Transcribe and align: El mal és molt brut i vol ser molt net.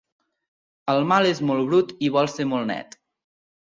El 0.93 1.01
mal 1.11 1.29
és 1.33 1.41
molt 1.49 1.67
brut 1.69 1.93
i 2.07 2.09
vol 2.17 2.31
ser 2.39 2.51
molt 2.55 2.71
net. 2.73 2.99